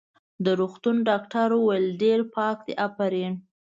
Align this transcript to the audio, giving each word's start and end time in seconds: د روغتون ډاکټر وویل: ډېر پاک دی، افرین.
د 0.45 0.45
روغتون 0.59 0.95
ډاکټر 1.09 1.49
وویل: 1.55 1.85
ډېر 2.01 2.19
پاک 2.35 2.57
دی، 2.67 2.73
افرین. 2.87 3.33